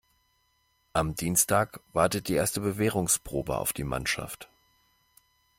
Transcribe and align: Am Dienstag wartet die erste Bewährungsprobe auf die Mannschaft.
Am 0.93 1.13
Dienstag 1.13 1.79
wartet 1.93 2.27
die 2.27 2.33
erste 2.33 2.59
Bewährungsprobe 2.59 3.55
auf 3.59 3.71
die 3.71 3.83
Mannschaft. 3.83 4.49